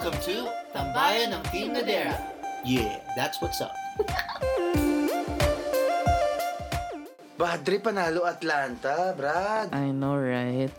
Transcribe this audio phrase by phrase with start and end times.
[0.00, 2.16] Welcome to Tambayan ng Team Nadera.
[2.64, 3.76] Yeah, that's what's up.
[7.36, 9.68] Bad trip panalo Atlanta, Brad.
[9.76, 10.72] I know, right?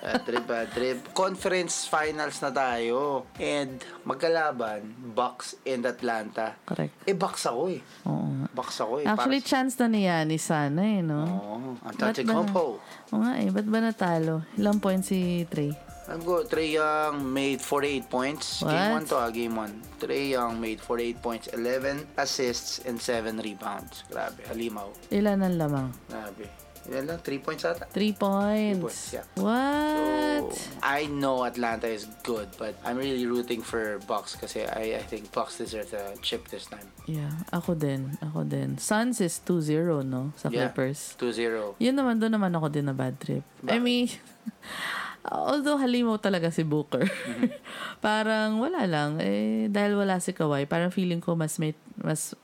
[0.00, 1.04] Bad trip, bad trip.
[1.12, 3.28] Conference finals na tayo.
[3.36, 3.76] And
[4.08, 6.56] magkalaban, Bucks and Atlanta.
[6.64, 6.96] Correct.
[7.04, 7.84] Eh, Bucks ako eh.
[8.08, 8.48] Oo.
[8.56, 9.06] Bucks ako eh.
[9.06, 11.20] Actually, Para- chance na ni Yanis sana eh, no?
[11.28, 11.76] Oo.
[11.76, 12.80] Ang Ba't ba- compo.
[13.12, 14.48] Oo nga eh, ba't ba natalo?
[14.56, 15.91] Ilang points si Trey?
[16.12, 18.60] Alam ko, Trey Young made 48 points.
[18.60, 19.08] Game What?
[19.08, 19.96] 1 to ah, game 1.
[19.96, 24.04] Trey Young made 48 points, 11 assists, and 7 rebounds.
[24.12, 24.92] Grabe, halimaw.
[25.08, 25.88] Ilan ang lamang?
[26.12, 26.44] Grabe.
[26.92, 27.86] Yan lang, 3 points ata.
[27.88, 28.82] Three points.
[28.82, 29.24] points, yeah.
[29.40, 30.50] What?
[30.52, 35.04] So, I know Atlanta is good, but I'm really rooting for Bucks kasi I, I
[35.06, 36.84] think Bucks deserve the chip this time.
[37.08, 38.18] yeah, ako din.
[38.20, 38.76] Ako din.
[38.76, 40.34] Suns is 2-0, no?
[40.36, 40.68] Sa Yeah.
[40.74, 41.14] Clippers.
[41.16, 41.78] 2-0.
[41.80, 43.46] Yun naman, doon naman ako din na bad trip.
[43.64, 43.80] I Bakit?
[43.80, 44.10] mean,
[45.24, 47.04] although halimaw talaga si Booker.
[47.04, 47.50] Mm-hmm.
[48.00, 49.18] parang wala lang.
[49.18, 52.34] Eh, dahil wala si Kawhi, parang feeling ko mas may, mas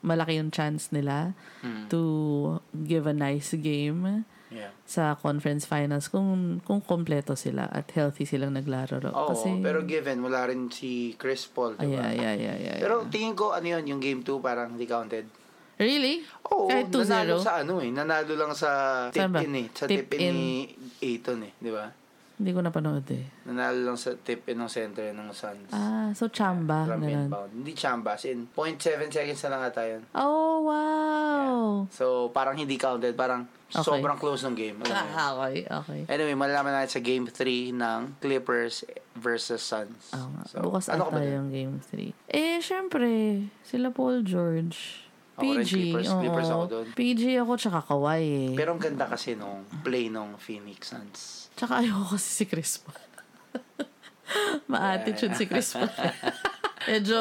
[0.00, 1.88] malaki yung chance nila Mm.
[1.88, 2.00] to
[2.78, 4.70] give a nice game Yeah.
[4.84, 9.00] sa conference finals kung kung kompleto sila at healthy silang naglaro.
[9.02, 11.98] Oo, Kasi, pero given, wala rin si Chris Paul, diba?
[11.98, 13.10] ay, ay, ay, ay, Pero ay.
[13.10, 15.26] tingin ko, ano yun, yung game 2 parang hindi counted.
[15.74, 16.22] Really?
[16.46, 17.02] Oo, Kahit 2-0?
[17.02, 17.90] nanalo sa ano eh.
[17.90, 18.70] Nanalo lang sa
[19.10, 19.66] tip-in eh.
[19.74, 21.52] Sa Tip tip-in ni Aiton eh.
[21.58, 21.90] Di ba?
[22.44, 23.24] Hindi ko napanood eh.
[23.48, 25.72] Nanalo lang sa tip-in ng center ng Suns.
[25.72, 26.84] Ah, so chamba.
[26.84, 27.24] From ganun.
[27.24, 27.50] inbound.
[27.56, 28.20] Hindi chamba.
[28.20, 30.04] As in, 0.7 seconds na lang ata yun.
[30.12, 31.88] Oh, wow.
[31.88, 33.16] So, parang hindi counted.
[33.16, 33.80] Parang Okay.
[33.80, 34.76] sobrang close ng game.
[34.84, 35.06] Alam?
[35.10, 36.00] Ah, okay, okay.
[36.06, 38.84] Anyway, malalaman natin sa game 3 ng Clippers
[39.16, 40.12] versus Suns.
[40.12, 40.42] Nga.
[40.46, 42.12] So, Bukas ano ata yung game 3.
[42.28, 45.03] Eh, syempre, sila Paul George.
[45.34, 45.70] Ako rin, PG.
[45.74, 46.08] Clippers.
[46.08, 46.20] oo.
[46.22, 46.86] Clippers ako dun.
[46.94, 48.52] PG ako, tsaka Kawhi eh.
[48.54, 51.50] Pero ang ganda kasi nung play nung Phoenix Suns.
[51.58, 53.02] Tsaka ayoko kasi si Chris Paul.
[54.70, 55.90] Ma-attitude si Chris Paul.
[56.84, 57.18] Medyo,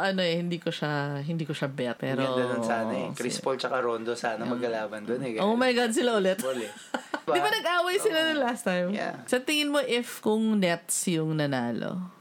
[0.00, 2.00] ano eh, hindi ko siya, hindi ko siya bet.
[2.00, 3.08] Pero, Pero, ganda nun sana eh.
[3.12, 5.36] Chris Paul tsaka Rondo sana magkalaban dun eh.
[5.38, 6.40] Oh my God, sila ulit.
[6.40, 6.72] Paul eh.
[7.36, 8.94] Di ba nag-away sila ng last time?
[8.94, 9.20] Yeah.
[9.26, 12.15] Sa tingin mo, if kung Nets yung nanalo,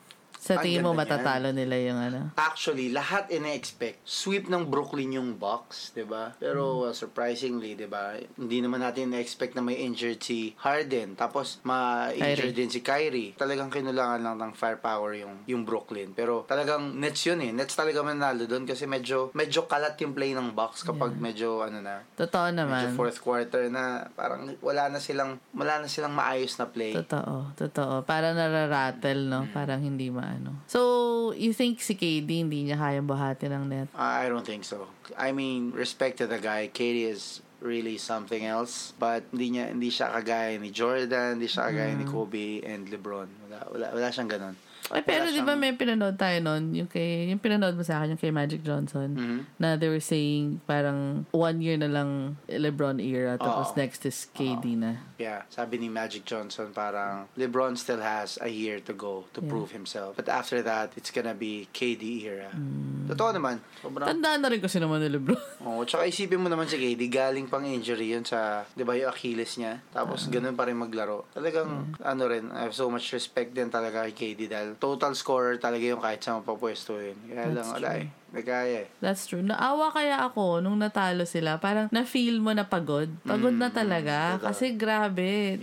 [0.46, 2.30] sa tingin mo matatalo nila yung ano?
[2.38, 4.06] Actually, lahat ina-expect.
[4.06, 6.38] Sweep ng Brooklyn yung Bucks, 'di ba?
[6.38, 8.14] Pero uh, surprisingly, 'di ba?
[8.38, 11.18] Hindi naman natin na-expect na may injured si Harden.
[11.18, 13.34] Tapos ma-injured din si Kyrie.
[13.34, 16.14] Talagang kinulangan lang ng firepower yung yung Brooklyn.
[16.14, 17.50] Pero talagang Nets yun eh.
[17.50, 21.82] Nets talaga manalo doon kasi medyo medyo kalat yung play ng Bucks kapag medyo ano
[21.82, 22.94] na Totoo medyo naman.
[22.94, 26.94] fourth quarter na parang wala na silang wala na silang maayos na play.
[26.94, 28.06] Totoo, totoo.
[28.06, 29.50] Para nararattle, no?
[29.50, 30.52] Parang hindi maano.
[30.68, 33.88] So, you think si KD hindi niya kayang buhati ng net?
[33.96, 34.92] I don't think so.
[35.16, 36.68] I mean, respect to the guy.
[36.68, 38.94] Katie is really something else.
[39.00, 43.30] But hindi niya hindi siya kagaya ni Jordan, hindi siya kagaya ni Kobe and LeBron.
[43.48, 44.56] Wala wala, wala siyang ganun.
[44.92, 48.14] Ay, pero di ba may pinanood tayo nun, yung, kay, yung pinanood mo sa akin,
[48.14, 49.40] yung kay Magic Johnson, Mhm.
[49.58, 53.78] na they were saying parang one year na lang LeBron era, tapos Oo.
[53.78, 55.02] next is KD na.
[55.18, 59.50] Yeah, sabi ni Magic Johnson parang LeBron still has a year to go to Yeah.
[59.50, 60.14] prove himself.
[60.14, 62.52] But after that, it's gonna be KD era.
[62.52, 63.10] Mm.
[63.10, 63.64] Totoo naman.
[63.80, 65.42] Sobrang Tandaan na rin kasi naman ni LeBron.
[65.66, 69.10] Oo, tsaka isipin mo naman si KD, galing pang injury yun sa, di ba, yung
[69.10, 69.82] Achilles niya.
[69.90, 71.26] Tapos, ganun pa rin maglaro.
[71.32, 75.58] Talagang, ano rin, I have so much respect din talaga kay KD dahil total scorer
[75.58, 77.16] talaga yung kahit sa mapapwesto yun.
[77.28, 78.02] Kaya lang, That's wala true.
[78.04, 78.08] eh.
[78.36, 78.88] Nagkaya eh.
[79.00, 79.40] That's true.
[79.40, 81.56] Naawa kaya ako nung natalo sila.
[81.56, 83.08] Parang na-feel mo na pagod.
[83.24, 84.36] Pagod na talaga.
[84.36, 84.52] totoo.
[84.52, 85.56] Kasi grabe.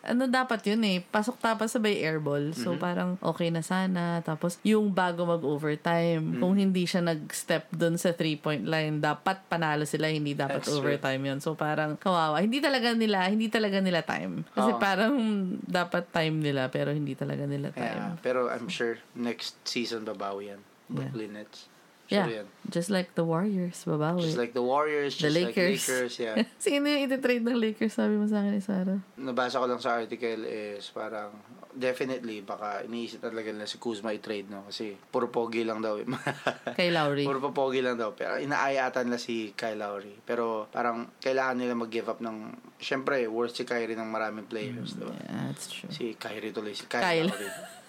[0.00, 1.00] Ano dapat yun eh.
[1.00, 2.52] Pasok tapos sabay airball.
[2.52, 4.20] So parang okay na sana.
[4.20, 10.08] Tapos yung bago mag-overtime, kung hindi siya nag-step dun sa three-point line, dapat panalo sila.
[10.08, 10.80] Hindi dapat That's true.
[10.80, 11.38] overtime yun.
[11.40, 12.40] So parang kawawa.
[12.40, 14.44] Hindi talaga nila, hindi talaga nila time.
[14.50, 14.80] Kasi Oo.
[14.80, 15.12] parang
[15.60, 18.20] dapat time nila pero hindi talaga nila Yeah, time.
[18.20, 20.60] pero I'm sure next season babawi yan.
[20.84, 21.72] Brooklyn Nets.
[22.14, 22.26] Yeah.
[22.26, 22.48] Sure yan.
[22.70, 24.24] Just like the Warriors, babawi.
[24.24, 25.82] Just like the Warriors, The just like Lakers.
[25.84, 26.34] Lakers, yeah.
[26.62, 27.92] Sino yung ititrade ng Lakers?
[27.92, 29.00] Sabi mo sa akin ni Sarah.
[29.20, 31.34] Nabasa ko lang sa article is parang
[31.74, 36.06] definitely baka iniisip talaga nila si Kuzma i-trade no kasi puro pogi lang daw eh.
[36.78, 37.26] Kay Lowry.
[37.26, 38.14] Puro pogi lang daw.
[38.14, 40.14] Pero inaayatan nila si Kyle Lowry.
[40.22, 42.54] Pero parang kailangan nila mag-give up ng...
[42.78, 45.14] Siyempre, worth si Kyrie ng maraming players, di ba?
[45.14, 45.90] Yeah, that's true.
[45.90, 46.72] Si Kyrie tuloy.
[46.72, 47.28] Si Kyle, Kyle.
[47.28, 47.50] Lowry.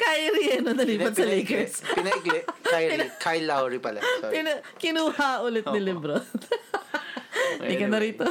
[0.00, 1.74] Kyrie, ano, nalipat sa Lakers.
[1.94, 2.40] Pinaikli.
[2.64, 3.10] Kyrie.
[3.20, 4.00] Kyle Lowry pala.
[4.20, 4.32] Sorry.
[4.40, 6.24] Pina, kinuha ulit ni Lebron.
[7.60, 8.26] Hindi ka na rito.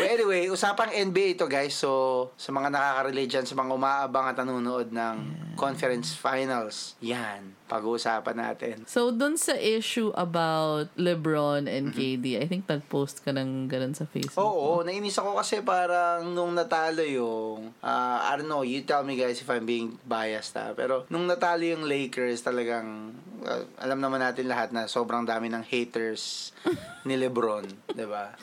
[0.00, 1.74] Well, anyway, usapang NBA ito guys.
[1.74, 5.16] So, sa mga nakaka-relate dyan, sa mga umaabang at nanonood ng
[5.54, 8.74] conference finals, yan, pag-uusapan natin.
[8.84, 12.20] So, dun sa issue about LeBron and Mm-hmm.
[12.20, 14.40] KD, I think nag-post ka ng ganun sa Facebook.
[14.40, 19.14] Oo, nainis ako kasi parang nung natalo yung, ah, I don't know, you tell me
[19.14, 23.14] guys if I'm being biased ha, pero nung natalo yung Lakers talagang,
[23.44, 26.52] ah, alam naman natin lahat na sobrang dami ng haters
[27.08, 28.34] ni Lebron, ba?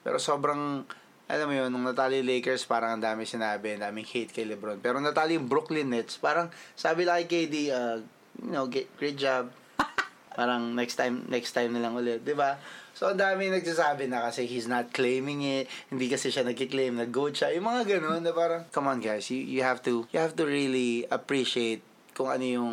[0.00, 0.86] Pero sobrang,
[1.28, 4.48] alam mo yun, nung natalo yung Lakers, parang ang dami sinabi, ang daming hate kay
[4.48, 4.80] Lebron.
[4.80, 7.98] Pero nung natalo yung Brooklyn Nets, parang sabi lang kay KD, ah,
[8.42, 9.52] you know, get, great job.
[10.38, 12.58] Parang next time, next time na lang ulit, 'di ba?
[12.94, 17.10] So, ang dami nagsasabi na kasi he's not claiming it, hindi kasi siya nagki-claim na
[17.10, 17.50] goat siya.
[17.50, 20.46] Yung mga ganun na parang, come on guys, you, you have to, you have to
[20.46, 21.82] really appreciate
[22.14, 22.72] kung ano yung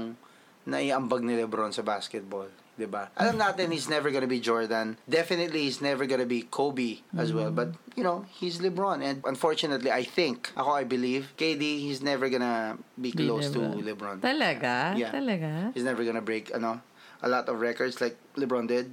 [0.70, 2.61] naiambag ni Lebron sa basketball.
[2.82, 3.14] 'Di ba?
[3.14, 4.98] Alam natin he's never gonna be Jordan.
[5.06, 7.54] Definitely he's never gonna be Kobe as well.
[7.54, 12.26] But you know, he's LeBron and unfortunately, I think, ako I believe, KD he's never
[12.26, 13.86] gonna be Be close to LeBron.
[13.86, 14.18] LeBron.
[14.26, 14.98] Talaga?
[14.98, 15.14] Yeah.
[15.14, 15.70] Talaga?
[15.78, 16.82] He's never gonna break ano
[17.22, 18.90] a lot of records like LeBron did.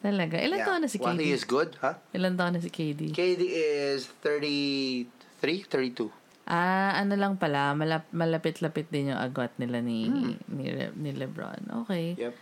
[0.00, 0.38] Talaga?
[0.38, 0.68] Ilan Yeah.
[0.70, 1.18] taon na si KD?
[1.20, 1.98] he is good, huh?
[2.14, 3.10] Ilan taon na si KD?
[3.12, 6.08] KD is 33, 32.
[6.50, 10.34] Ah, ano lang pala, malap, malapit-lapit din yung agwat nila ni, Hmm.
[10.50, 11.62] ni, Le- ni Lebron.
[11.84, 12.16] Okay.
[12.18, 12.34] Yep.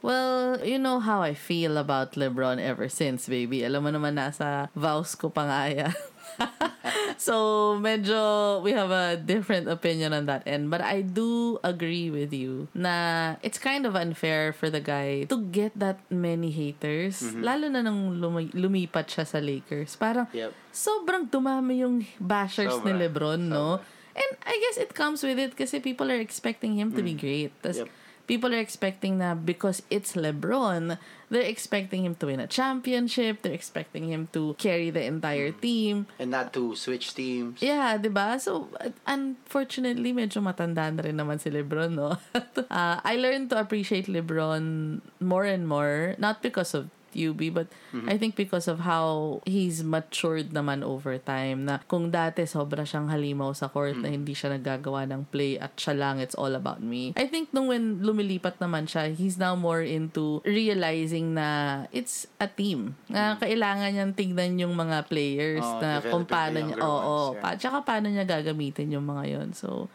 [0.00, 3.66] Well, you know how I feel about LeBron ever since, baby.
[3.66, 5.94] Alam mo naman nasa vows ko pa nga yan.
[7.18, 10.70] so, medyo we have a different opinion on that end.
[10.70, 15.38] But I do agree with you na it's kind of unfair for the guy to
[15.50, 17.18] get that many haters.
[17.34, 19.98] Lalo na nung lumi- lumipat siya sa Lakers.
[19.98, 20.54] Parang Yep.
[20.70, 23.02] sobrang dumami yung bashers ni Sobra.
[23.02, 23.82] Lebron, no?
[24.14, 27.50] And I guess it comes with it kasi people are expecting him to be great.
[27.62, 27.90] Tas Yep.
[28.28, 31.00] People are expecting na because it's LeBron,
[31.32, 36.06] they're expecting him to win a championship, they're expecting him to carry the entire team.
[36.20, 37.64] And not to switch teams.
[37.64, 38.36] Yeah, 'di ba?
[38.36, 38.68] So
[39.08, 42.20] unfortunately, medyo matanda na rin naman si LeBron, no.
[42.70, 47.68] uh, I learned to appreciate LeBron more and more, not because of UB, but
[48.06, 53.08] I think because of how he's matured naman over time na kung dati sobra siyang
[53.08, 56.84] halimaw sa court na hindi siya nagagawa ng play at siya lang, it's all about
[56.84, 57.16] me.
[57.16, 62.48] I think nung when lumilipat naman siya, he's now more into realizing na it's a
[62.48, 62.96] team.
[63.08, 67.42] Na kailangan niyang tignan yung mga players Oo, na kung paano niya, oo, ones, yeah.
[67.42, 69.88] pa, tsaka paano niya gagamitin yung mga yon So,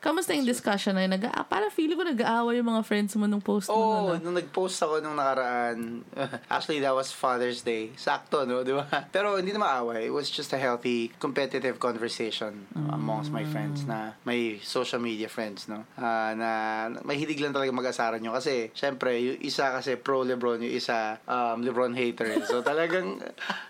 [0.00, 1.12] kamusta yung discussion na yun?
[1.12, 3.76] Nag, ah, parang feeling ko nag-aaway yung mga friends mo nung post mo.
[3.76, 4.24] Oh, na, na.
[4.24, 6.00] nung nag-post ako nung nakaraan,
[6.54, 7.92] actually that was Father's Day.
[8.00, 8.64] Sakto, no?
[8.64, 8.88] Di ba?
[9.14, 10.08] Pero hindi na maaway.
[10.08, 15.28] It was just a healthy, competitive conversation uh, amongst my friends na may social media
[15.28, 15.84] friends, no?
[16.00, 16.50] Ah, na
[17.04, 18.32] mahilig lang talaga mag-asaran nyo.
[18.32, 22.40] Kasi, syempre, yung isa kasi pro Lebron, yung isa um, Lebron hater.
[22.48, 23.20] So, talagang,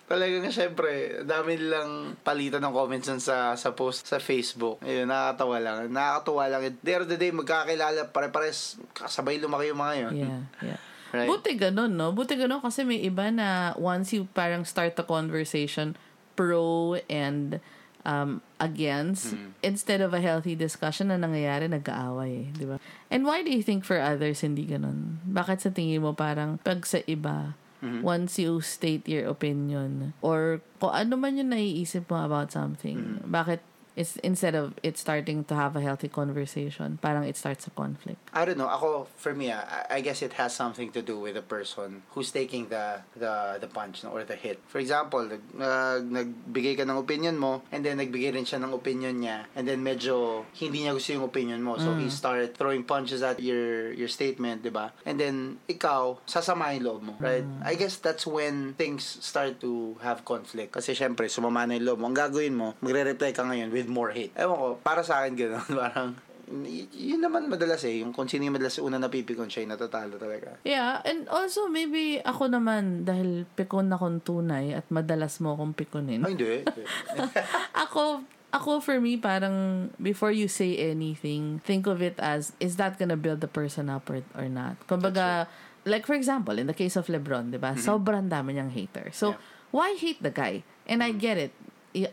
[0.07, 4.79] talagang, syempre, dami nilang palitan ng comments sa, sa post sa Facebook.
[4.87, 5.77] Ayun, nakakatawa lang.
[5.91, 6.63] Nakakatawa lang.
[6.63, 10.13] At the end of the day, magkakilala, pare-pares, kasabay lumaki yung mga yun.
[10.17, 10.79] Yeah, yeah.
[11.11, 11.27] Right?
[11.27, 12.15] Buti ganun, no?
[12.15, 15.99] Buti ganun kasi may iba na once you parang start the conversation
[16.39, 17.59] pro and
[18.07, 19.53] um, against, Mm.
[19.61, 22.79] instead of a healthy discussion na nangyayari, nag-aaway, eh, di ba?
[23.11, 25.21] And why do you think for others hindi ganun?
[25.27, 28.05] Bakit sa tingin mo parang pag sa iba, Mm-hmm.
[28.05, 33.33] once you state your opinion or kung ano man yung naiisip mo about something, Mm-hmm.
[33.33, 33.65] bakit
[33.97, 38.19] it's instead of it starting to have a healthy conversation, parang it starts a conflict.
[38.33, 38.69] I don't know.
[38.71, 42.03] Ako, for me, ah, I, I guess it has something to do with the person
[42.15, 44.63] who's taking the the the punch no, or the hit.
[44.71, 48.73] For example, nag, nag, nagbigay ka ng opinion mo and then nagbigay rin siya ng
[48.73, 51.77] opinion niya and then medyo hindi niya gusto yung opinion mo.
[51.81, 54.95] So, he started throwing punches at your your statement, di ba?
[55.05, 57.45] And then, ikaw, sasama yung loob mo, right?
[57.67, 60.73] I guess that's when things start to have conflict.
[60.73, 62.07] Kasi syempre, sumama na yung loob mo.
[62.07, 64.31] Ang gagawin mo, magre-reply ka ngayon with more hate.
[64.39, 66.11] Ewan ko, para sa akin gano'n, parang
[66.51, 68.03] Y- yun naman madalas eh.
[68.03, 70.59] Yung kung sino yung madalas una napipikon siya, yung natatalo talaga.
[70.67, 76.27] Yeah, and also maybe ako naman dahil pikon akong tunay at madalas mo akong pikonin.
[76.27, 76.55] Ay, hindi.
[76.67, 77.23] hindi.
[77.71, 82.99] ako ako for me parang before you say anything, think of it as is that
[82.99, 84.75] gonna build the person up or, or not.
[84.91, 85.47] Kumbaga,
[85.87, 87.79] like for example, in the case of LeBron, 'di ba?
[87.79, 89.15] Sobrang dami niyang hater.
[89.15, 89.41] So, Yeah.
[89.71, 90.67] why hate the guy?
[90.91, 91.55] And I get it.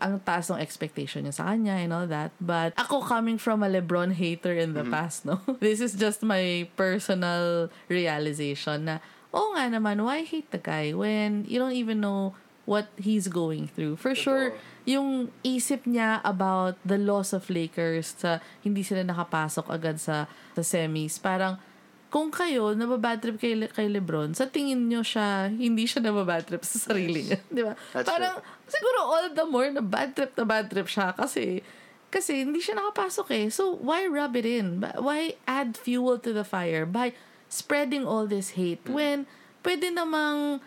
[0.02, 2.34] Ang taas ng expectation niya sa kanya and all that.
[2.42, 5.42] But ako coming from a LeBron hater in the past, no?
[5.64, 8.96] This is just my personal realization na,
[9.30, 12.34] oh nga naman, why hate the guy when you don't even know
[12.66, 13.96] what he's going through?
[14.02, 14.58] For sure,
[14.88, 20.26] yung isip niya about the loss of Lakers sa hindi sila nakapasok agad sa,
[20.58, 21.60] sa semis, parang
[22.08, 26.48] kung kayo nababad trip kay, Le- kay Lebron, sa tingin nyo siya, hindi siya nababad
[26.48, 27.40] trip sa sarili niya.
[27.56, 27.74] Di ba?
[27.92, 31.60] That's Parang, siguro all the more na bad trip na bad trip siya kasi
[32.08, 33.46] kasi hindi siya nakapasok eh.
[33.52, 34.80] So, why rub it in?
[34.80, 37.12] Why add fuel to the fire by
[37.52, 39.28] spreading all this hate when
[39.68, 40.64] pwede namang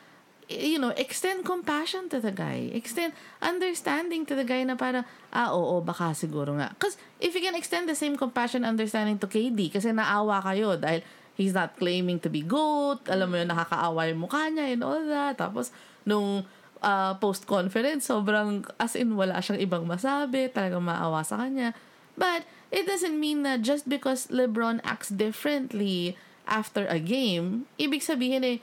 [0.50, 2.74] you know, extend compassion to the guy.
[2.74, 6.74] Extend understanding to the guy na parang, ah, oo, baka siguro nga.
[6.74, 11.06] Because if you can extend the same compassion understanding to KD, kasi naawa kayo dahil
[11.40, 15.00] he's not claiming to be GOAT, alam mo yun, nakakaawa yung mukha niya and all
[15.08, 15.40] that.
[15.40, 15.72] Tapos,
[16.04, 16.44] nung
[16.84, 21.72] uh, post-conference, sobrang, as in, wala siyang ibang masabi, talagang maawa sa kanya.
[22.20, 28.44] But, it doesn't mean na just because LeBron acts differently after a game, ibig sabihin
[28.44, 28.58] eh,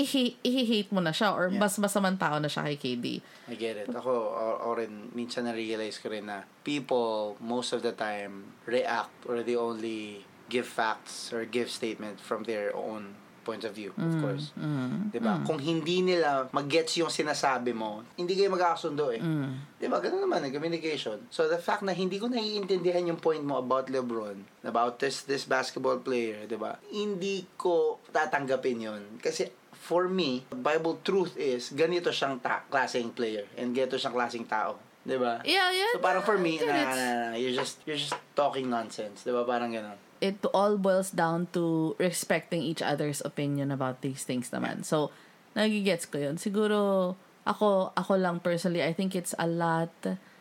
[0.00, 1.60] i-hate mo na siya or Yeah.
[1.60, 3.06] mas masamang tao na siya kay KD.
[3.50, 3.88] I get it.
[3.90, 9.12] Ako, o, o rin, minsan na-realize ko rin na people, most of the time, react
[9.28, 14.12] or they only give facts or give statement from their own point of view, of
[14.20, 14.52] course.
[14.52, 15.40] Mm, 'Di ba?
[15.40, 19.18] Kung hindi nila mag-gets yung sinasabi mo, hindi kayo magkakasundo eh.
[19.18, 19.96] mm, 'Di ba?
[19.96, 21.24] Ganun naman eh, communication.
[21.32, 25.48] So the fact na hindi ko naiintindihan yung point mo about LeBron, about this this
[25.48, 26.76] basketball player, 'di ba?
[26.92, 33.48] Hindi ko tatanggapin 'yon kasi for me, Bible truth is ganito siyang ta- klaseng player
[33.56, 34.76] and ganito siyang klaseng tao.
[35.00, 35.40] 'Di ba?
[35.48, 35.96] Yeah, yeah.
[35.96, 37.06] So parang for me, na, na, na,
[37.40, 39.48] you're just you're just talking nonsense, 'di ba?
[39.48, 39.96] Parang ganun.
[40.20, 44.84] It all boils down to respecting each other's opinion about these things naman.
[44.84, 45.10] So,
[45.56, 46.36] nagigets ko yun.
[46.36, 47.16] Siguro,
[47.48, 49.92] ako, ako lang personally, I think it's a lot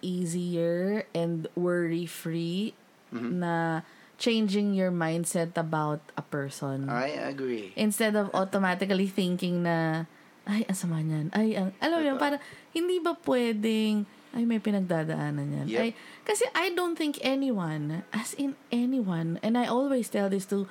[0.04, 2.76] easier and worry-free
[3.12, 3.82] na
[4.20, 6.92] changing your mindset about a person.
[6.92, 7.72] I agree.
[7.80, 10.06] Instead of automatically thinking na,
[10.44, 11.32] ay, ang sama niyan.
[11.32, 12.42] Ay, ang, alam mo yun, parang,
[12.76, 15.68] hindi ba pwedeng, ay, may pinagdadaanan yan.
[15.70, 15.80] Yep.
[15.82, 15.90] Ay,
[16.22, 20.70] kasi I don't think anyone, as in anyone, and I always tell this to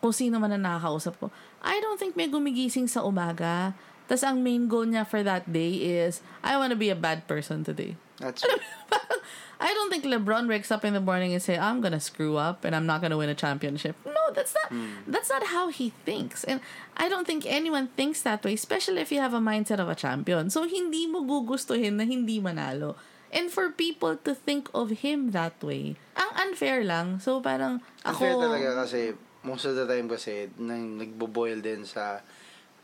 [0.00, 1.28] kung sino man na nakakausap ko,
[1.60, 3.76] I don't think may gumigising sa umaga,
[4.08, 7.64] tas ang main goal niya for that day is, I wanna be a bad person
[7.64, 7.96] today.
[8.20, 8.44] That's
[8.90, 9.20] Parang,
[9.60, 12.64] I don't think LeBron wakes up in the morning and say, I'm gonna screw up
[12.64, 13.92] and I'm not gonna win a championship.
[14.08, 14.72] No, that's not
[15.04, 16.44] that's not how he thinks.
[16.48, 16.64] And
[16.96, 19.94] I don't think anyone thinks that way, especially if you have a mindset of a
[19.94, 20.48] champion.
[20.48, 22.96] So hindi mo gugustuhin na hindi manalo.
[23.30, 27.20] And for people to think of him that way, ang unfair lang.
[27.20, 29.00] So parang ako Unfair talaga kasi
[29.44, 32.24] most of the time kasi nang nagbo-boil din sa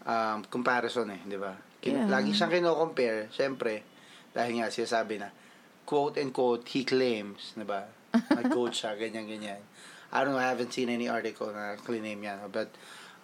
[0.05, 1.57] um, comparison eh, di ba?
[1.81, 2.09] Kin- Yeah.
[2.11, 3.83] Lagi siyang kino-compare, syempre,
[4.33, 5.31] dahil nga sinasabi na,
[5.87, 7.87] quote and quote, he claims, di ba?
[8.13, 9.63] Nag-coach siya, ganyan-ganyan.
[10.11, 12.51] I don't know, I haven't seen any article na claim niya, no?
[12.51, 12.75] but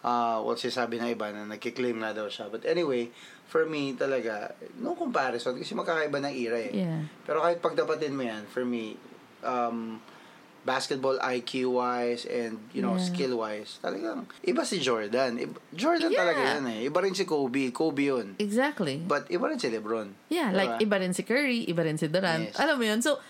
[0.06, 2.50] uh, what sinasabi ng iba na nagkiklaim na daw siya.
[2.50, 3.10] But anyway,
[3.46, 6.72] for me talaga, no comparison kasi magkakaiba ng era eh.
[6.72, 7.00] Yeah.
[7.26, 8.98] Pero kahit pagdapatin mo yan, for me,
[9.42, 9.98] um,
[10.62, 13.02] basketball IQ wise and you know Yeah.
[13.04, 16.20] skill wise talagang iba si Jordan Iba- Jordan Yeah.
[16.22, 19.02] talaga yan eh iba rin si Kobe Kobe yun Exactly.
[19.02, 20.86] but iba rin si LeBron Yeah, like Diba?
[20.86, 22.48] iba rin si Curry, iba rin si Durant.
[22.48, 22.56] Yes.
[22.56, 23.02] Alam mo yun?
[23.02, 23.20] So,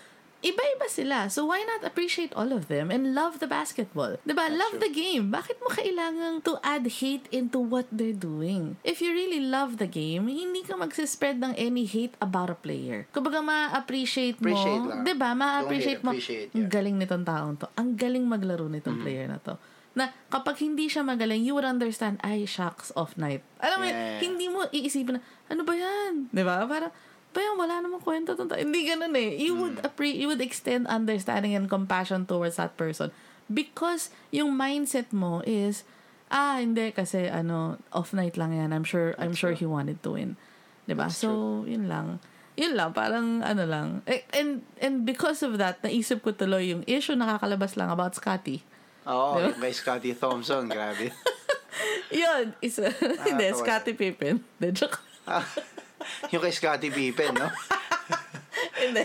[0.43, 1.31] iba-iba sila.
[1.31, 4.19] So, why not appreciate all of them and love the basketball?
[4.27, 4.51] Diba?
[4.51, 4.83] That's love true.
[4.85, 5.31] the game.
[5.31, 8.75] Bakit mo kailangan to add hate into what they're doing?
[8.83, 13.07] If you really love the game, hindi ka magsispread ng any hate about a player.
[13.15, 14.51] Kumbaga, ma-appreciate mo.
[14.51, 15.01] Appreciate lang.
[15.07, 15.29] Diba?
[15.31, 16.11] Ma-appreciate mo.
[16.11, 16.67] appreciate, Ang yeah.
[16.67, 16.75] Mm-hmm.
[16.75, 17.67] galing nitong taong to.
[17.79, 19.55] Ang galing maglaro nitong player na to.
[19.93, 23.45] Na kapag hindi siya magaling, you would understand, ay, shucks, off night.
[23.61, 24.19] Alam mo, Yeah.
[24.19, 26.33] hindi mo iisipin na, ano ba yan?
[26.33, 26.65] Di ba?
[26.65, 26.89] Parang,
[27.37, 28.33] yan, wala namang kwento.
[28.33, 29.37] tong ta-" Hindi ganun eh.
[29.37, 29.87] You would, Mm.
[29.87, 33.09] appre- you would extend understanding and compassion towards that person
[33.47, 35.87] because yung mindset mo is,
[36.27, 38.69] ah, hindi, kasi ano, off night lang yan.
[38.69, 39.63] I'm sure, I'm That's sure true.
[39.63, 40.35] he wanted to win.
[40.83, 41.07] Di ba?
[41.07, 42.19] So, yun lang.
[42.53, 43.87] Yun lang, parang ano lang.
[44.05, 48.61] Eh, And, and because of that, naisip ko tuloy yung issue nakakalabas lang about Scotty.
[49.03, 49.57] oo Diba?
[49.59, 51.11] by Scottie Thompson grabe
[52.13, 52.87] Yun, isa.
[53.25, 53.57] Hindi, Nakakatawa.
[53.57, 54.35] Scotty Pippen.
[54.39, 55.01] Hindi, joke.
[55.25, 55.41] Ah,
[56.29, 57.49] yung kay Scottie Pippen no
[58.73, 59.03] Hindi.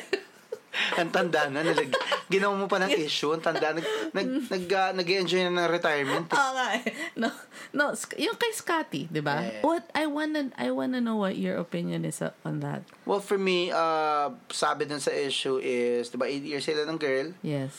[0.94, 1.90] ang tanda na nilag
[2.26, 6.26] ginawa mo pa ng issue ang tanda nag nag nag, uh, nag-enjoy na ng retirement.
[6.28, 6.82] Oo nga eh.
[7.18, 7.30] No,
[7.72, 7.84] no,
[8.14, 9.42] yung kay Scotty, di ba?
[9.42, 9.62] Yeah.
[9.62, 12.82] What, I wanna, I wanna know what your opinion is uh, on that.
[13.06, 17.30] well for me uh sabi dun sa issue is diba 8 years sila ng girl
[17.42, 17.74] Yes.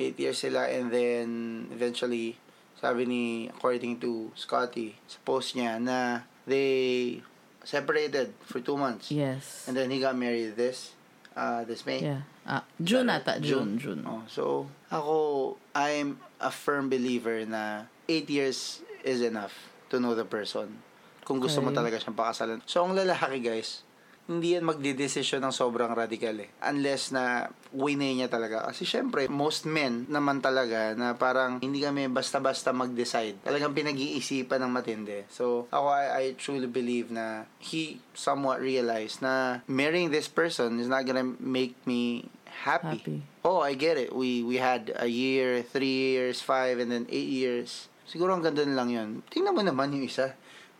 [0.00, 1.26] 8 years sila and then
[1.70, 2.36] eventually
[2.76, 7.20] sabi ni according to Scotty sa post niya na they
[7.64, 9.64] separated for 2 months Yes.
[9.66, 10.92] and then he got married this
[11.34, 12.22] uh this May Yeah.
[12.44, 13.40] Ah, June ata.
[13.40, 14.04] June, June.
[14.04, 20.28] Oh, so ako I'm a firm believer na 8 years is enough to know the
[20.28, 20.84] person
[21.24, 21.80] kung gusto mo Okay.
[21.80, 23.80] talaga siyang pakasalan so ang lalaki guys
[24.24, 26.48] hindi yan magdidesisyon ng sobrang radikal eh.
[26.64, 28.64] Unless na winay niya talaga.
[28.72, 33.36] Kasi syempre, most men naman talaga na parang hindi kami basta-basta mag-decide.
[33.44, 35.28] Talagang pinag-iisipan ng matindi.
[35.28, 40.88] So, ako, I, I truly believe na he somewhat realized na marrying this person is
[40.88, 43.04] not gonna make me happy.
[43.04, 43.18] Happy.
[43.44, 44.16] Oh, I get it.
[44.16, 47.92] We we had a year, three years, five, and then eight years.
[48.08, 49.20] Siguro ang ganda lang yun.
[49.28, 50.32] Tingnan mo naman yung isa.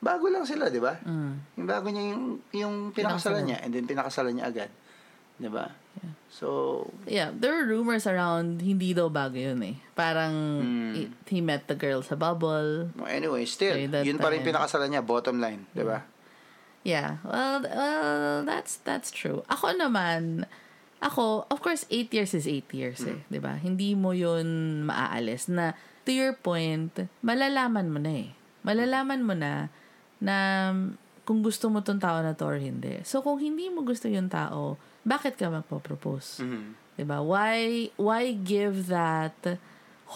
[0.04, 1.00] Bago lang sila, di ba?
[1.00, 1.32] Mm.
[1.56, 4.70] Yung bago niya yung, yung pinakasalan niya and then pinakasalan niya agad.
[5.34, 5.72] Di ba?
[6.28, 9.78] So, Yeah, there were rumors around hindi daw bago yun eh.
[9.94, 10.92] Parang Hmm.
[10.98, 12.90] it- he met the girl sa bubble.
[13.06, 15.64] anyway, still, yun pa rin pinakasalan niya, bottom line.
[15.72, 16.02] Di ba?
[16.84, 19.40] Yeah, well, well, that's that's true.
[19.48, 20.44] Ako naman,
[21.00, 23.32] ako, of course, eight years is eight years eh, Mm.
[23.32, 23.56] di ba?
[23.56, 24.44] Hindi mo yun
[24.84, 25.72] maaalis na,
[26.04, 26.92] to your point,
[27.24, 28.28] malalaman mo na eh.
[28.60, 29.72] Malalaman mo na,
[30.24, 30.72] na
[31.28, 33.04] kung gusto mo tong tao na to or hindi.
[33.04, 36.40] So, kung hindi mo gusto yung tao, bakit ka magpo-propose?
[36.40, 36.64] Mhm.
[36.96, 37.20] 'Di ba?
[37.20, 39.36] Why why give that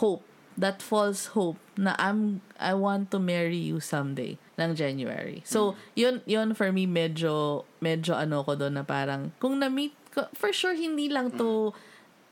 [0.01, 0.25] hope,
[0.57, 5.43] that false hope na I'm I want to marry you someday ng January.
[5.45, 10.27] So, yun yun for me medyo medyo ano ko doon na parang kung na-meet ko,
[10.33, 11.75] for sure hindi lang to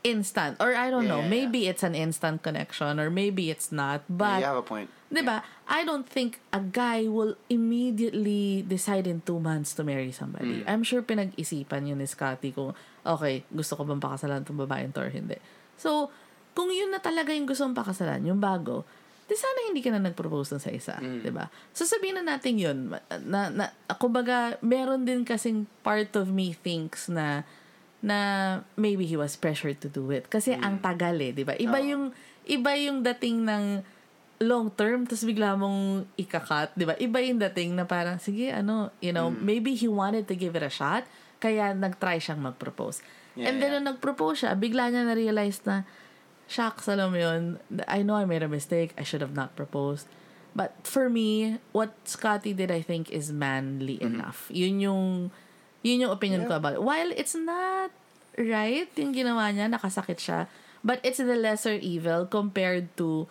[0.06, 1.33] instant or I don't know, Yeah.
[1.35, 4.87] maybe it's an instant connection or maybe it's not, but you have a point.
[5.06, 5.42] 'Di ba?
[5.66, 10.62] I don't think a guy will immediately decide in two months to marry somebody.
[10.62, 10.70] Mm.
[10.70, 15.02] I'm sure pinag-isipan yun ni Scotty kung, okay, gusto ko bang pakasalan itong babaeng to
[15.02, 15.38] or hindi.
[15.78, 16.10] So,
[16.54, 18.82] kung yun na talaga yung gusto mong pakasalan, yung bago,
[19.26, 20.98] di sana hindi ka na nag-propose sa isa.
[20.98, 21.22] Mm.
[21.22, 21.50] 'di ba?
[21.75, 22.94] So, sabihin na natin yun.
[23.26, 27.42] Na, na, kumbaga, meron din kasing part of me thinks na
[28.06, 28.18] na
[28.78, 30.30] maybe he was pressured to do it.
[30.30, 31.58] Kasi ang tagal eh, di ba?
[31.58, 31.82] Iba Mm.
[31.82, 31.90] Oo.
[31.90, 32.04] yung,
[32.46, 33.64] iba yung dating ng
[34.37, 36.93] long term, tapos bigla mong ikakat, di ba?
[37.00, 39.40] Iba yung dating na parang, sige, ano, you know, Mm.
[39.40, 41.09] maybe he wanted to give it a shot,
[41.40, 43.00] kaya nag-try siyang mag-propose.
[43.33, 43.81] Yeah, And then, yeah.
[43.81, 45.88] nung nag-propose siya, bigla niya na-realize na,
[46.47, 50.05] shucks, alam mo yun, I know I made a mistake, I should have not proposed.
[50.57, 54.49] But for me, what Scotty did, I think, is manly enough.
[54.49, 55.02] Yun yung,
[55.85, 56.61] yun yung opinion ko Yeah.
[56.61, 56.85] about it.
[56.85, 57.93] While it's not
[58.37, 60.49] right, yung ginawa niya, nakasakit siya,
[60.81, 63.28] but it's the lesser evil compared to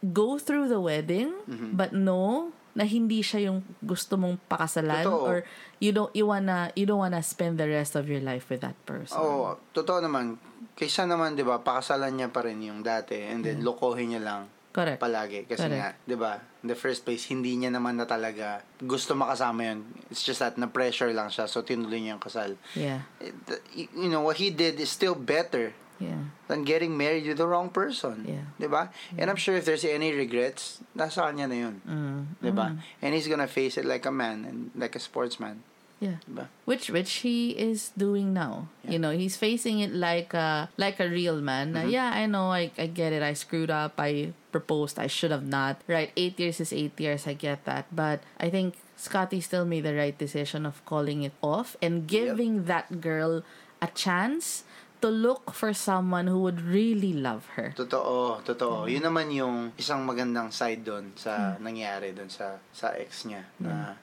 [0.00, 1.74] go through the wedding, Mm-hmm.
[1.74, 5.26] but no, na hindi siya yung gusto mong pakasalan Totoo.
[5.26, 5.36] or
[5.82, 8.78] you don't you wanna you don't wanna spend the rest of your life with that
[8.86, 9.18] person.
[9.18, 10.38] Oo, totoo naman.
[10.78, 14.42] Kaysa naman, di ba, pakasalan niya pa rin yung dati and then lokohin niya lang
[14.70, 15.02] Correct.
[15.02, 15.42] palagi.
[15.50, 15.74] Kasi Correct.
[15.74, 19.82] nga, di ba, in the first place, hindi niya naman na talaga gusto makasama yun.
[20.06, 22.54] It's just that na-pressure lang siya, so tinuloy niya yung kasal.
[22.78, 23.02] Yeah.
[23.18, 26.30] It- you know, what he did is still better Yeah.
[26.48, 28.24] than getting married to the wrong person.
[28.26, 28.46] Yeah.
[28.58, 28.90] Di ba?
[29.18, 31.76] And I'm sure if there's any regrets, nasa kanya na yun.
[31.84, 32.20] Mm.
[32.40, 32.78] Di ba?
[33.02, 35.62] And he's gonna face it like a man and like a sportsman.
[36.00, 36.22] Yeah.
[36.24, 36.46] Di ba?
[36.64, 38.70] Which which he is doing now.
[38.86, 41.74] You know, he's facing it like a like a real man.
[41.74, 43.20] Na, yeah, I know, I I get it.
[43.20, 43.98] I screwed up.
[43.98, 44.96] I proposed.
[44.96, 45.82] I should have not.
[45.90, 47.26] Right, eight years is eight years.
[47.26, 51.34] I get that, but I think Scotty still made the right decision of calling it
[51.42, 53.42] off and giving that girl
[53.82, 54.64] a chance
[55.00, 57.72] to look for someone who would really love her.
[57.76, 58.90] Totoo, totoo.
[58.90, 61.64] Yun naman yung isang magandang side doon sa Hmm.
[61.66, 63.46] nangyari doon sa sa ex niya.
[63.62, 63.94] Na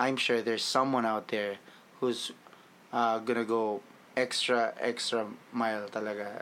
[0.00, 1.60] I'm sure there's someone out there
[2.00, 2.32] who's
[2.92, 3.84] uh, gonna go
[4.16, 6.40] extra extra mile talaga.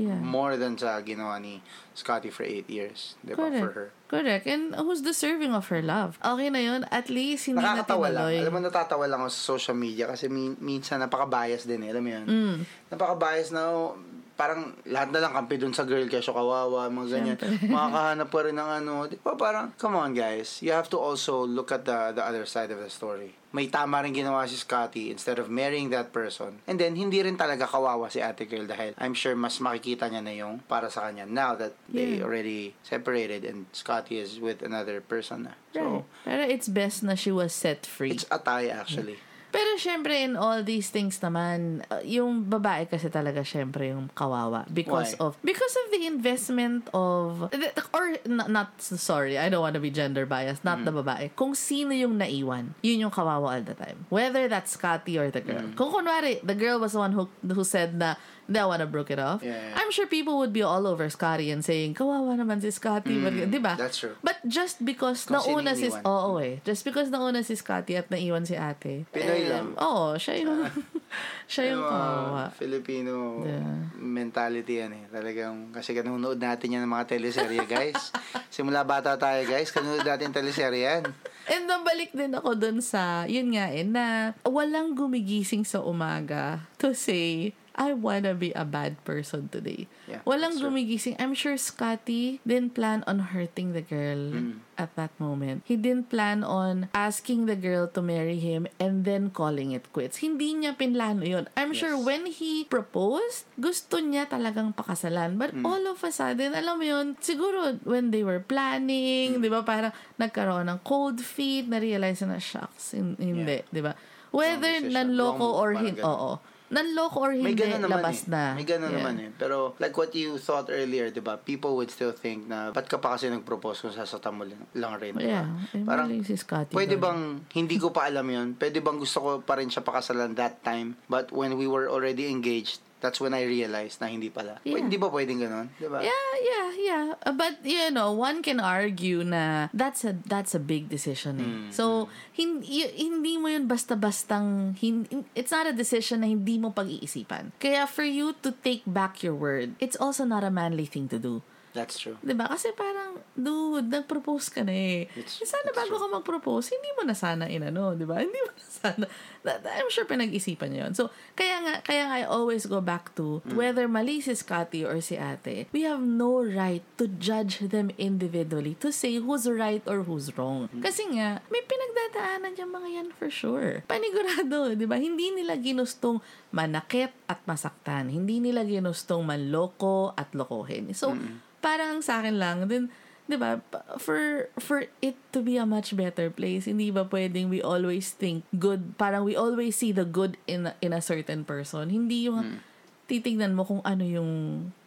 [0.00, 0.18] Yeah.
[0.18, 1.62] More than sa ginawa ni
[1.94, 3.14] Scotty for eight years.
[3.22, 3.46] Di ba?
[3.46, 3.88] For her.
[4.14, 4.44] Correct.
[4.46, 6.16] And who's deserving of her love?
[6.22, 6.86] Okay na yun.
[6.88, 8.30] At least hindi na Nakakatawa lang.
[8.30, 8.34] tinuloy.
[8.38, 11.90] Alam mo, natatawa lang ako sa social media kasi min- minsan napaka-bias din eh.
[11.90, 12.24] Alam mo yun?
[12.24, 12.56] Mm.
[12.88, 13.98] Napaka-bias na oh,
[14.34, 17.38] parang lahat na lang kampi dun sa girl kesyo kawawa, mga ganyan.
[17.74, 18.94] Makakahanap pa rin ng ano.
[19.06, 22.42] Di ba parang, come on guys, you have to also look at the, the other
[22.44, 23.34] side of the story.
[23.54, 26.58] May tama rin ginawa si Scotty instead of marrying that person.
[26.66, 30.22] And then, hindi rin talaga kawawa si ate girl dahil I'm sure mas makikita niya
[30.22, 32.26] na yung para sa kanya now that they Yeah.
[32.26, 35.54] already separated and Scotty is with another person na.
[35.70, 35.86] Right.
[35.86, 38.10] So, Pero it's best na she was set free.
[38.10, 39.22] it's a tie actually.
[39.54, 44.66] Pero syempre, in all these things naman, uh, yung babae kasi talaga syempre yung kawawa.
[44.66, 45.30] Because Why?
[45.30, 47.46] of, because of the investment of,
[47.94, 51.06] or not, not sorry, I don't want to be gender biased, not the Mm.
[51.06, 51.24] babae.
[51.38, 54.10] Kung sino yung naiwan, yun yung kawawa all the time.
[54.10, 55.70] Whether that's Scotty or the girl.
[55.70, 55.78] Mm.
[55.78, 59.18] Kung kunwari, the girl was the one who, who said na, I wanna broke it
[59.18, 59.40] off.
[59.40, 59.78] Yeah, yeah.
[59.80, 63.16] I'm sure people would be all over Scotty and saying, kawawa naman si Scotty.
[63.16, 63.76] Mm, di ba?
[63.80, 64.16] that's true.
[64.20, 65.88] But just because Kung nauna si...
[65.88, 66.60] Oo eh.
[66.64, 69.08] Just because nauna si Scotty at naiwan si ate.
[69.08, 69.72] Pinoy eh, lang.
[69.80, 70.68] Oo, siya yung...
[71.52, 72.52] siya yung kawawa.
[72.52, 73.92] Filipino Yeah.
[73.96, 75.04] mentality yan eh.
[75.08, 78.12] Talagang, kasi kanunood natin yan ng mga teleserye, guys.
[78.54, 81.02] Simula bata tayo, guys, kanunood natin teleserye yan.
[81.44, 86.96] And nabalik din ako dun sa, yun nga eh, na walang gumigising sa umaga to
[86.96, 89.90] say, I wanna be a bad person today.
[90.06, 91.18] Yeah, walang gumigising.
[91.18, 94.62] I'm sure Scotty didn't plan on hurting the girl Mm.
[94.78, 95.66] at that moment.
[95.66, 100.22] He didn't plan on asking the girl to marry him and then calling it quits.
[100.22, 101.50] Hindi niya pinlano yun.
[101.58, 102.06] I'm sure Yes.
[102.06, 105.34] when he proposed, gusto niya talagang pakasalan.
[105.34, 105.66] But Mm.
[105.66, 109.42] all of a sudden, alam mo yun, siguro when they were planning, Mm.
[109.42, 113.98] di ba, parang nagkaroon ng cold feet, na-realize na, shucks, hin- hindi, di ba?
[114.30, 116.38] Whether nanloko or hindi, oo.
[116.66, 118.32] Nanloko or May hindi, ganun naman labas eh.
[118.32, 118.42] na.
[118.52, 118.96] May ganun Yeah.
[118.98, 119.30] naman eh.
[119.30, 121.36] Pero like what you thought earlier, 'di ba?
[121.36, 124.96] People would still think na ba't ka pa kasi nag-propose kung sasata mo lang, lang
[124.96, 125.44] rin, 'di ba?
[125.44, 127.04] Yeah, eh, Parang si Scotty Pwede doon.
[127.04, 127.20] bang
[127.54, 128.48] hindi ko pa alam 'yon?
[128.54, 130.96] Pwede bang gusto ko pa rin siya pakasalan that time?
[131.04, 134.64] But when we were already engaged, that's when I realized na hindi pala.
[134.64, 134.80] Yeah.
[134.80, 135.68] Hindi ba pwedeng ganun?
[135.76, 136.00] 'Di ba?
[136.00, 137.04] Yeah, yeah, yeah.
[137.20, 141.36] Uh, But you know, one can argue na that's a that's a big decision.
[141.36, 141.44] Eh.
[141.44, 141.68] Mm.
[141.68, 145.04] So hindi hindi mo yun basta-bastang hin,
[145.36, 147.52] it's not a decision na hindi mo pag-iisipan.
[147.60, 151.20] Kaya for you to take back your word, it's also not a manly thing to
[151.20, 151.44] do.
[151.74, 152.14] That's true.
[152.22, 152.46] ba?
[152.46, 155.10] Kasi parang, dude, nag-propose ka na eh.
[155.18, 158.16] It's- Eh, sana it's bago ka mag-propose, hindi mo na sana inano, 'di ba?
[158.24, 159.04] Hindi mo na sana.
[159.44, 160.94] I'm sure pinag-isipan niya 'yon.
[160.94, 163.58] So, kaya nga kaya nga I always go back to Mm.
[163.58, 168.78] whether mali si Scotty or si Ate, we have no right to judge them individually
[168.78, 170.70] to say who's right or who's wrong.
[170.70, 170.80] Mm.
[170.80, 173.82] Kasi nga, may pinagdadaanan yung mga yan for sure.
[173.90, 174.96] Panigurado, 'di ba?
[174.96, 176.22] Hindi nila ginustong
[176.54, 178.06] manakit at masaktan.
[178.06, 180.94] Hindi nila ginustong manloko at lokohin.
[180.94, 181.18] So,
[181.58, 182.94] parang sa akin lang, din,
[183.26, 183.58] 'di ba,
[183.98, 188.46] for for it to be a much better place, hindi ba pwedeng we always think
[188.54, 191.90] good, parang we always see the good in a, in a certain person.
[191.90, 192.62] Hindi yung
[193.10, 194.30] titignan mo kung ano yung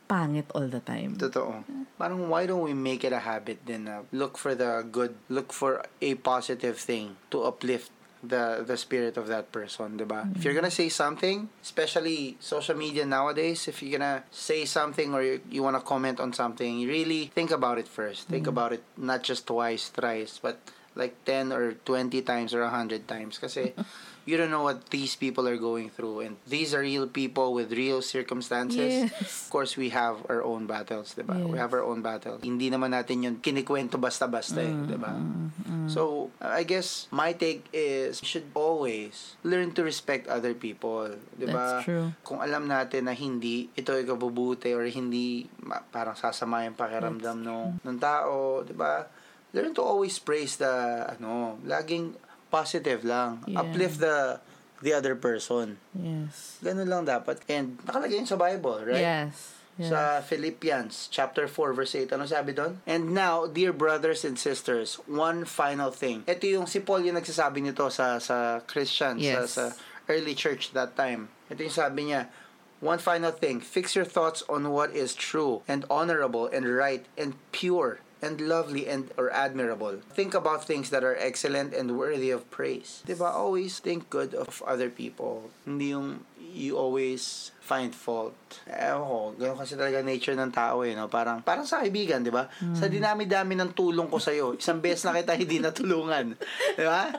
[0.07, 1.19] pangit all the time.
[1.19, 1.67] Totoo.
[1.99, 5.51] Parang why don't we make it a habit then na look for the good, look
[5.51, 7.91] for a positive thing to uplift
[8.23, 10.25] the the spirit of that person, 'di ba?
[10.35, 10.69] If you're mm-hmm.
[10.69, 15.61] gonna say something, especially social media nowadays, if you're gonna say something or you, you
[15.61, 18.27] wanna comment on something, really think about it first.
[18.27, 18.55] Think mm-hmm.
[18.55, 20.57] about it not just twice, thrice, but
[20.97, 23.73] like 10 or 20 times or 100 times kasi
[24.27, 27.71] you don't know what these people are going through and these are real people with
[27.71, 29.47] real circumstances Yes.
[29.47, 31.39] of course we have our own battles, 'di ba?
[31.47, 31.63] We Yes.
[31.63, 32.43] have our own battles.
[32.43, 35.15] Hindi naman natin 'yun kinikwento basta-basta, eh, 'di ba?
[35.87, 41.47] So, I guess my take is you should always learn to respect other people, 'di
[41.47, 41.79] ba?
[41.79, 42.11] That's true.
[42.27, 45.47] Kung alam natin na hindi ito ay kabubuti or hindi
[45.89, 49.07] parang sasama yung pakiramdam ng ng tao, 'di ba?
[49.55, 50.67] Learn to always praise the
[51.07, 53.43] ano, laging positive lang.
[53.47, 53.61] Yeah.
[53.61, 54.39] Uplift the
[54.81, 55.77] the other person.
[55.97, 56.57] Yes.
[56.61, 57.41] Ganun lang dapat.
[57.49, 59.01] And nakalagay yun sa Bible, right?
[59.01, 59.57] Yes.
[59.77, 59.89] yes.
[59.89, 62.13] Sa Philippians chapter 4 verse 8.
[62.13, 62.77] Ano sabi doon?
[62.85, 66.21] And now, dear brothers and sisters, one final thing.
[66.29, 69.57] Ito yung si Paul yung nagsasabi nito sa sa Christians Yes.
[69.57, 71.33] sa, sa early church that time.
[71.49, 72.29] Ito yung sabi niya,
[72.79, 77.33] one final thing, fix your thoughts on what is true and honorable and right and
[77.49, 80.01] pure and lovely and or admirable.
[80.13, 83.05] Think about things that are excellent and worthy of praise.
[83.05, 83.33] 'Di ba?
[83.33, 85.53] Always think good of other people.
[85.65, 86.25] Hindi yung
[86.57, 88.33] you always find fault.
[88.65, 91.11] Ewan ko, ganun kasi talaga nature ng tao eh, no?
[91.11, 92.47] Parang, parang sa kaibigan, di ba?
[92.73, 96.33] Sa dinami-dami ng tulong ko sa'yo, isang beses na kita hindi natulungan.
[96.79, 97.11] Di ba?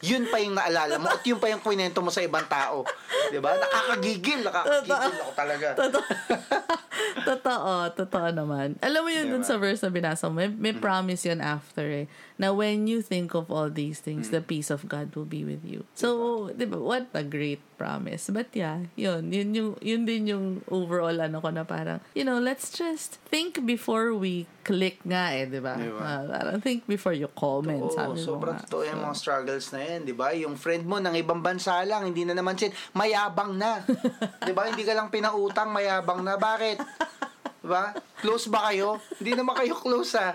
[0.00, 2.82] Yun pa yung naalala mo at yun pa yung kwento mo sa ibang tao.
[3.30, 3.54] Di ba?
[3.54, 5.66] Nakakagigil, nakakagigil ako talaga.
[7.24, 8.76] totoo, totoo naman.
[8.80, 9.48] Alam mo yun dun Diba?
[9.48, 13.32] sa verse na binasa mo, may, may promise yun after eh, na when you think
[13.32, 14.32] of all these things, Mm.
[14.32, 15.84] the peace of God will be with you.
[15.94, 18.30] So, di ba, what a great promise.
[18.30, 22.38] But yeah, yun, yun, yung, yun din yung overall ano ko na parang, you know,
[22.38, 25.76] let's just think before we click nga eh, di ba?
[25.76, 26.00] Diba?
[26.00, 29.80] Ah, parang think before you comment, Oo, sabi mo sobrang totoo yung mga struggles na
[29.84, 30.32] yan, di ba?
[30.32, 33.84] Yung friend mo ng ibang bansa lang, hindi na naman sin, mayabang na.
[34.40, 34.72] di ba?
[34.72, 36.40] Hindi ka lang pinautang, mayabang na.
[36.40, 36.78] Bakit?
[37.60, 37.92] Di ba?
[38.18, 38.98] Close ba kayo?
[39.20, 40.32] Hindi naman kayo close ah.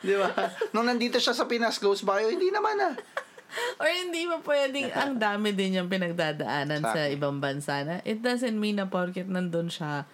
[0.00, 0.28] Di ba?
[0.76, 2.28] Nung nandito siya sa Pinas, close ba kayo?
[2.28, 2.94] Hindi naman ah.
[3.82, 7.16] Or hindi mo pwedeng, ang dami din yung pinagdadaanan sa Exactly.
[7.18, 10.06] ibang bansa na, it doesn't mean na porket nandun siya,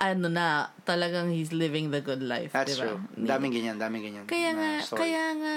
[0.00, 2.56] ano na, talagang he's living the good life.
[2.56, 2.96] That's diba?
[2.96, 2.98] true.
[3.20, 4.24] Daming ganyan, daming ganyan.
[4.24, 4.98] Kaya nga, story.
[5.04, 5.56] kaya nga,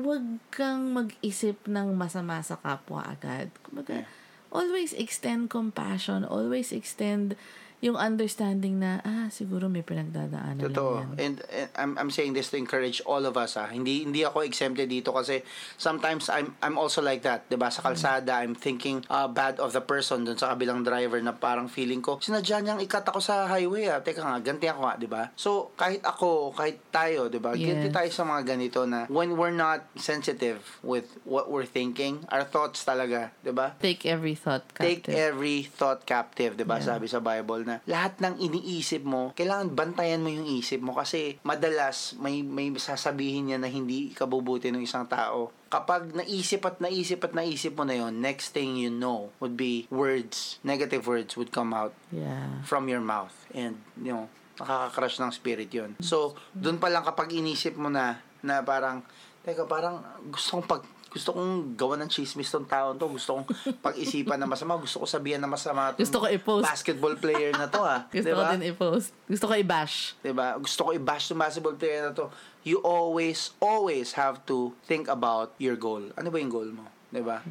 [0.00, 3.52] wag kang mag-isip ng masama sa kapwa agad.
[3.60, 4.08] Kumbaga, Yeah.
[4.48, 7.36] always extend compassion, always extend
[7.80, 11.00] yung understanding na, ah, siguro may pinagdadaanan Totoo.
[11.00, 11.20] lang yan.
[11.20, 13.72] And, and I'm I'm saying this to encourage all of us ah.
[13.72, 15.40] Hindi hindi ako exempted dito kasi
[15.80, 17.72] sometimes I'm I'm also like that, 'di ba?
[17.72, 21.72] Sa kalsada, I'm thinking uh, bad of the person dun sa kabilang driver na parang
[21.72, 24.04] feeling ko sinadya niyang ikat ako sa highway ah.
[24.04, 25.22] Teka nga, ganti ako nga, 'di ba?
[25.32, 27.56] So, kahit ako, kahit tayo, 'di ba?
[27.56, 27.88] Yes.
[27.88, 32.84] tayo sa mga ganito na when we're not sensitive with what we're thinking, our thoughts
[32.84, 33.72] talaga, 'di ba?
[33.80, 35.16] Take every thought Take captive.
[35.16, 36.76] every thought captive, 'di ba?
[36.76, 36.92] Yeah.
[36.92, 41.38] Sabi sa Bible na lahat ng iniisip mo, kailangan bantayan mo yung isip mo kasi
[41.46, 45.54] madalas may may sasabihin niya na hindi kabubuti ng isang tao.
[45.70, 49.86] Kapag naisip at naisip at naisip mo na yon, next thing you know would be
[49.86, 52.66] words, negative words would come out Yeah.
[52.66, 54.26] from your mouth and you know
[54.58, 59.00] nakaka-crush ng spirit yon so doon pa lang kapag inisip mo na na parang
[59.40, 63.10] teka parang gusto kong pag gusto kong gawa ng chismis tong taon to.
[63.10, 63.46] Gusto kong
[63.82, 64.78] pag-isipan na masama.
[64.78, 66.64] Gusto ko sabihan na masama tong Gusto ko i-post.
[66.64, 68.46] basketball player na to ha Gusto diba?
[68.46, 69.10] ko din i-post.
[69.26, 70.14] Gusto ko i-bash.
[70.22, 70.54] diba?
[70.62, 72.30] Gusto ko i-bash tong basketball player na to.
[72.62, 76.14] You always always have to think about your goal.
[76.14, 76.86] Ano ba yung goal mo?
[77.10, 77.42] Diba?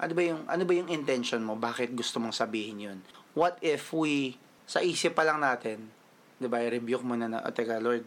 [0.00, 1.52] Ano ba yung ano ba yung intention mo?
[1.52, 2.98] Bakit gusto mong sabihin yun?
[3.36, 5.92] What if we sa isip pa lang natin
[6.40, 8.02] 'di ba i-rebuke mo na na oh, teka Lord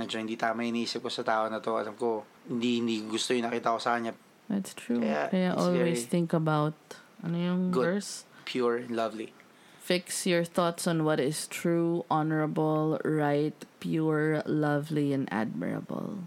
[0.00, 3.44] medyo hindi tama iniisip ko sa tao na to alam ko hindi hindi gusto yung
[3.44, 4.16] nakita ko sa kanya
[4.50, 4.98] That's true.
[4.98, 6.74] Kaya, Kaya, always think about,
[7.22, 8.02] ano yung good.
[8.02, 8.26] verse?
[8.42, 9.30] pure and lovely
[9.78, 16.26] Fix your thoughts on what is true, honorable, right, pure, lovely, and admirable.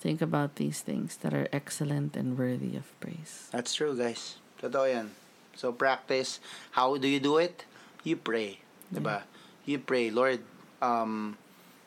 [0.00, 3.52] Think about these things that are excellent and worthy of praise.
[3.52, 5.12] that's true guys totoo yan
[5.52, 6.40] so practice
[6.80, 7.68] how do you do it
[8.08, 9.28] you pray 'di ba
[9.68, 10.40] you pray Lord
[10.80, 11.36] um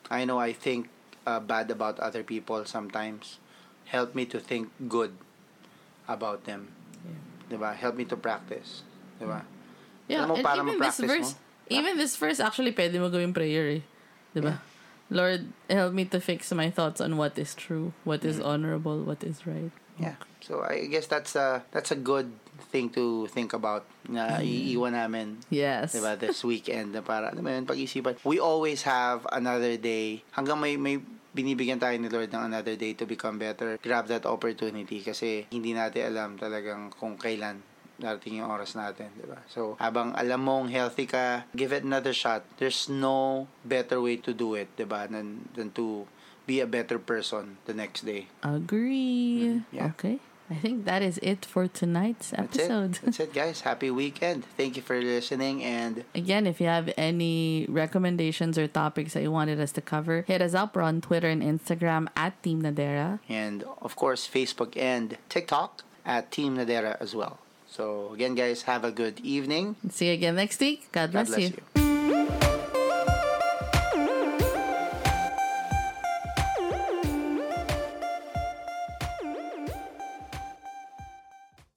[0.06, 0.86] I know I think
[1.26, 3.38] uh, bad about other people sometimes
[3.88, 5.12] help me to think good
[6.08, 6.68] about them
[7.04, 7.20] Yeah.
[7.52, 8.84] 'di ba help me to practice
[9.20, 9.44] 'di ba
[10.04, 13.08] Yeah, Alam mo, and para even this verse, mo, even this verse actually pwede mo
[13.08, 13.82] gawing prayer eh.
[14.36, 14.60] Diba?
[15.08, 18.44] Lord, help me to fix my thoughts on what is true, what is Mm.
[18.44, 19.72] honorable, what is right.
[19.96, 20.20] Yeah.
[20.44, 22.36] So I guess that's a that's a good
[22.68, 25.96] thing to think about na iiwan namin Yes.
[25.96, 31.00] diba this weekend na para yun pag-isipan we always have another day hanggang may may
[31.34, 35.74] binibigyan tayo ni Lord ng another day to become better grab that opportunity kasi hindi
[35.74, 37.60] natin alam talagang kung kailan
[37.94, 39.38] darating yung oras natin, di ba?
[39.46, 42.42] So, habang alam mong healthy ka, give it another shot.
[42.58, 45.06] There's no better way to do it, di ba?
[45.06, 46.06] Than, than to
[46.44, 48.28] be a better person the next day.
[48.42, 49.62] Agree.
[49.62, 49.94] Mm, yeah.
[49.94, 50.18] Okay.
[50.50, 52.96] I think that is it for tonight's That's episode.
[52.96, 53.00] it.
[53.04, 53.62] That's it, guys.
[53.62, 54.44] Happy weekend.
[54.56, 59.32] Thank you for listening and Again, if you have any recommendations or topics that you
[59.32, 60.76] wanted us to cover, hit us up.
[60.76, 63.20] We're on Twitter and Instagram at Team Nadera.
[63.28, 67.38] and of course Facebook and TikTok at Team Nadera as well.
[67.66, 69.76] So again, guys, have a good evening.
[69.90, 70.88] See you again next week.
[70.92, 71.56] God God bless, bless you.
[71.76, 72.43] you.